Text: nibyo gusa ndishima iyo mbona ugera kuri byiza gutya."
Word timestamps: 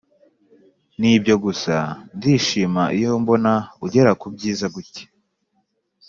nibyo 0.99 1.35
gusa 1.43 1.75
ndishima 2.17 2.83
iyo 2.97 3.11
mbona 3.21 3.53
ugera 3.85 4.11
kuri 4.19 4.31
byiza 4.37 4.65
gutya." 4.75 5.05